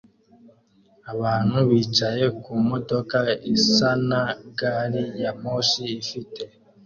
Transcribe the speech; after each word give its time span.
Abantu 1.13 1.57
bicaye 1.69 2.25
kumodoka 2.41 3.19
isa 3.55 3.89
na 4.09 4.21
gari 4.57 5.03
ya 5.21 5.31
moshi 5.41 5.83
ifite 6.01 6.41